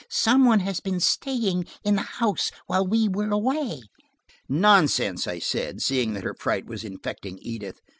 "Somebody 0.09 0.63
has 0.63 0.79
been 0.79 0.99
staying 0.99 1.65
in 1.83 1.95
the 1.95 2.01
house 2.01 2.49
while 2.65 2.87
we 2.87 3.07
were 3.07 3.29
away." 3.29 3.83
"Nonsense," 4.49 5.27
I 5.27 5.37
said, 5.37 5.79
seeing 5.79 6.13
that 6.13 6.23
her 6.23 6.33
fright 6.33 6.65
was 6.65 6.83
infecting 6.83 7.37
Edith. 7.39 7.79